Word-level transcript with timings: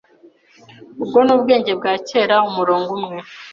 Ubwo 1.01 1.19
ni 1.25 1.31
ubwenge 1.35 1.71
bwa 1.79 1.93
kera, 2.07 2.35
Umurongo 2.49 2.89
umwe 2.97 3.17